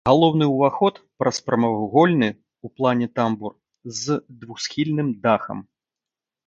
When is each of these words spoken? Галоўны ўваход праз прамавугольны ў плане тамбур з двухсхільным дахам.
Галоўны 0.09 0.45
ўваход 0.53 0.95
праз 1.23 1.37
прамавугольны 1.49 2.29
ў 2.31 2.67
плане 2.81 3.07
тамбур 3.19 3.53
з 4.01 4.19
двухсхільным 4.43 5.15
дахам. 5.27 5.57